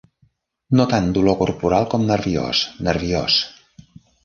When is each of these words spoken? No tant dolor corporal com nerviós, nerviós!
No 0.79 0.85
tant 0.93 1.09
dolor 1.17 1.37
corporal 1.41 1.87
com 1.93 2.09
nerviós, 2.13 2.65
nerviós! 2.91 3.39